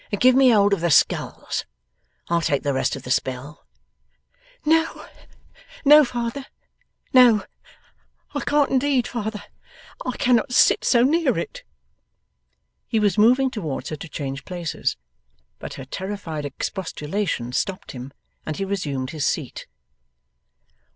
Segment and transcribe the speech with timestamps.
[0.11, 1.63] and give me hold of the sculls.
[2.27, 3.67] I'll take the rest of the spell.'
[4.65, 5.05] 'No,
[5.85, 6.47] no, father!
[7.13, 7.43] No!
[8.33, 9.07] I can't indeed.
[9.07, 9.43] Father!
[10.03, 11.61] I cannot sit so near it!'
[12.87, 14.97] He was moving towards her to change places,
[15.59, 18.11] but her terrified expostulation stopped him
[18.43, 19.67] and he resumed his seat.